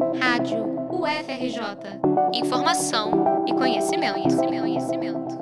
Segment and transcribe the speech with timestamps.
[0.00, 2.00] Rádio UFRJ.
[2.34, 5.38] Informação e conhecimento, conhecimento, conhecimento.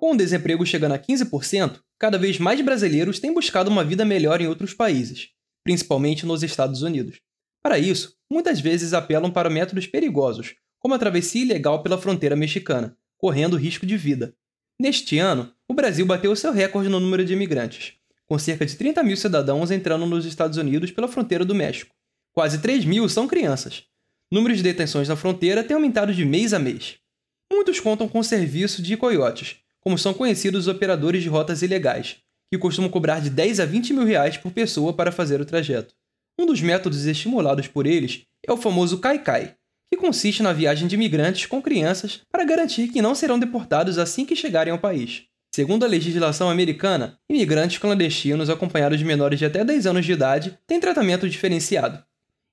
[0.00, 4.40] Com o desemprego chegando a 15%, cada vez mais brasileiros têm buscado uma vida melhor
[4.40, 5.28] em outros países,
[5.62, 7.20] principalmente nos Estados Unidos.
[7.62, 12.96] Para isso, muitas vezes apelam para métodos perigosos, como a travessia ilegal pela fronteira mexicana,
[13.16, 14.34] correndo risco de vida.
[14.80, 17.92] Neste ano, o Brasil bateu seu recorde no número de imigrantes,
[18.26, 21.94] com cerca de 30 mil cidadãos entrando nos Estados Unidos pela fronteira do México.
[22.38, 23.82] Quase 3 mil são crianças.
[24.30, 26.94] Números de detenções na fronteira têm aumentado de mês a mês.
[27.52, 32.18] Muitos contam com o serviço de coiotes, como são conhecidos os operadores de rotas ilegais,
[32.48, 35.92] que costumam cobrar de 10 a 20 mil reais por pessoa para fazer o trajeto.
[36.38, 39.56] Um dos métodos estimulados por eles é o famoso Kai-Kai,
[39.92, 44.24] que consiste na viagem de imigrantes com crianças para garantir que não serão deportados assim
[44.24, 45.24] que chegarem ao país.
[45.52, 50.56] Segundo a legislação americana, imigrantes clandestinos acompanhados de menores de até 10 anos de idade
[50.68, 52.06] têm tratamento diferenciado.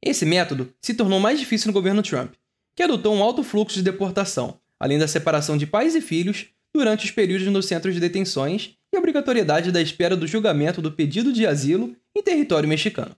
[0.05, 2.33] Esse método se tornou mais difícil no governo Trump,
[2.75, 7.05] que adotou um alto fluxo de deportação, além da separação de pais e filhos durante
[7.05, 11.47] os períodos nos centros de detenções e obrigatoriedade da espera do julgamento do pedido de
[11.47, 13.15] asilo em território mexicano.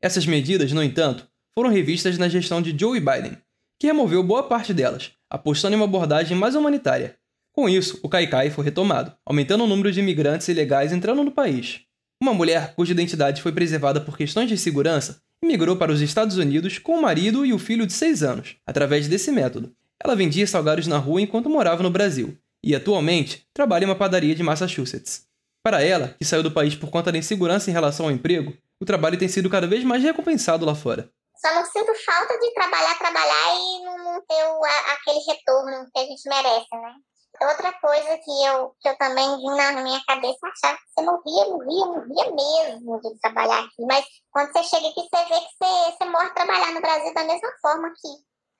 [0.00, 3.36] Essas medidas, no entanto, foram revistas na gestão de Joe Biden,
[3.76, 7.16] que removeu boa parte delas, apostando em uma abordagem mais humanitária.
[7.52, 11.80] Com isso, o Kaikai foi retomado, aumentando o número de imigrantes ilegais entrando no país.
[12.22, 16.78] Uma mulher cuja identidade foi preservada por questões de segurança migrou para os Estados Unidos
[16.78, 19.74] com o marido e o filho de 6 anos, através desse método.
[20.02, 24.34] Ela vendia salgados na rua enquanto morava no Brasil e, atualmente, trabalha em uma padaria
[24.34, 25.26] de Massachusetts.
[25.62, 28.84] Para ela, que saiu do país por conta da insegurança em relação ao emprego, o
[28.84, 31.10] trabalho tem sido cada vez mais recompensado lá fora.
[31.36, 35.86] Só não sinto falta de trabalhar, trabalhar e não, não ter o, a, aquele retorno
[35.92, 36.94] que a gente merece, né?
[37.42, 41.48] Outra coisa que eu, que eu também vi na minha cabeça, achava que você morria,
[41.48, 43.82] morria, morria mesmo de trabalhar aqui.
[43.88, 47.24] Mas quando você chega aqui, você vê que você, você morre trabalhar no Brasil da
[47.24, 48.08] mesma forma aqui.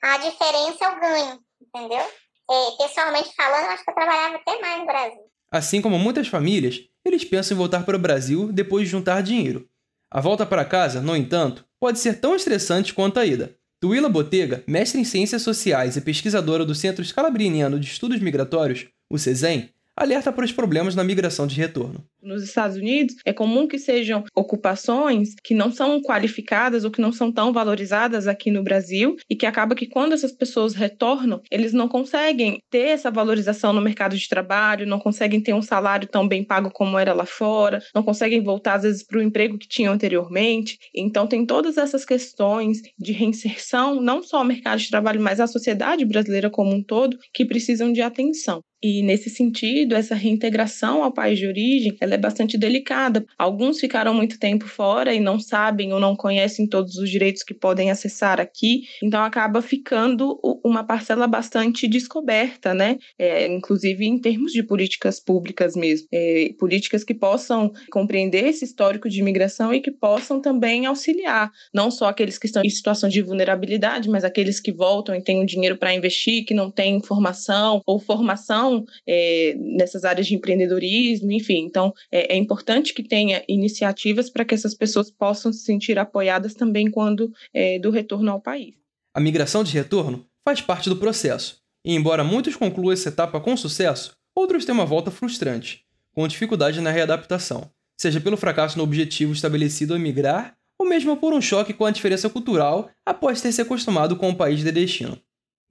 [0.03, 2.07] A diferença é o ganho, entendeu?
[2.51, 5.31] É, pessoalmente falando, acho que eu trabalhava até mais no Brasil.
[5.53, 9.69] Assim como muitas famílias, eles pensam em voltar para o Brasil depois de juntar dinheiro.
[10.11, 13.55] A volta para casa, no entanto, pode ser tão estressante quanto a ida.
[13.83, 19.17] Tuila Botega, mestre em Ciências Sociais e pesquisadora do Centro Scalabriniano de Estudos Migratórios, o
[19.17, 22.03] CESEM, alerta para os problemas na migração de retorno.
[22.23, 27.13] Nos Estados Unidos, é comum que sejam ocupações que não são qualificadas ou que não
[27.13, 31.75] são tão valorizadas aqui no Brasil e que acaba que quando essas pessoas retornam, eles
[31.75, 36.27] não conseguem ter essa valorização no mercado de trabalho, não conseguem ter um salário tão
[36.27, 39.69] bem pago como era lá fora, não conseguem voltar às vezes para o emprego que
[39.69, 40.79] tinham anteriormente.
[40.95, 45.47] Então tem todas essas questões de reinserção, não só ao mercado de trabalho, mas à
[45.47, 48.63] sociedade brasileira como um todo, que precisam de atenção.
[48.83, 53.25] E nesse sentido, essa reintegração ao país de origem, ela é bastante delicada.
[53.39, 57.53] Alguns ficaram muito tempo fora e não sabem ou não conhecem todos os direitos que
[57.53, 62.97] podem acessar aqui, então acaba ficando uma parcela bastante descoberta, né?
[63.19, 69.09] É, inclusive em termos de políticas públicas mesmo, é, políticas que possam compreender esse histórico
[69.09, 73.21] de imigração e que possam também auxiliar, não só aqueles que estão em situação de
[73.21, 77.83] vulnerabilidade, mas aqueles que voltam e têm o dinheiro para investir, que não têm formação
[77.87, 78.70] ou formação
[79.07, 81.65] é, nessas áreas de empreendedorismo, enfim.
[81.65, 86.55] Então, é, é importante que tenha iniciativas para que essas pessoas possam se sentir apoiadas
[86.55, 88.75] também quando é, do retorno ao país.
[89.15, 93.57] A migração de retorno faz parte do processo, e embora muitos concluam essa etapa com
[93.57, 99.33] sucesso, outros têm uma volta frustrante, com dificuldade na readaptação, seja pelo fracasso no objetivo
[99.33, 103.61] estabelecido ao emigrar, ou mesmo por um choque com a diferença cultural após ter se
[103.61, 105.21] acostumado com o país de destino.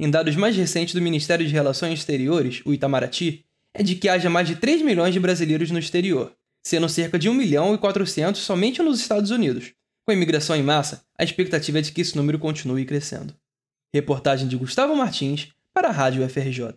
[0.01, 3.43] Em dados mais recentes do Ministério de Relações Exteriores, o Itamaraty,
[3.73, 6.33] é de que haja mais de 3 milhões de brasileiros no exterior,
[6.65, 9.73] sendo cerca de 1 milhão e 400 somente nos Estados Unidos.
[10.05, 13.35] Com a imigração em massa, a expectativa é de que esse número continue crescendo.
[13.93, 16.75] Reportagem de Gustavo Martins para a Rádio FRJ.